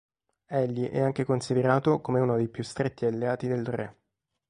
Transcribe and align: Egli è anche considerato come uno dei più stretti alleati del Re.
Egli 0.47 0.89
è 0.89 0.99
anche 0.99 1.25
considerato 1.25 2.01
come 2.01 2.19
uno 2.19 2.35
dei 2.35 2.47
più 2.47 2.63
stretti 2.63 3.05
alleati 3.05 3.45
del 3.45 3.67
Re. 3.67 3.97